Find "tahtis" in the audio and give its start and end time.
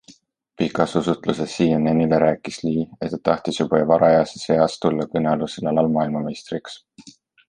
3.29-3.59